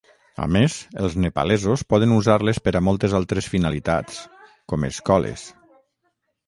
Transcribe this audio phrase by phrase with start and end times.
[0.43, 4.21] A més, els nepalesos poden usar-les per a moltes altres finalitats,
[4.73, 5.47] com escoles.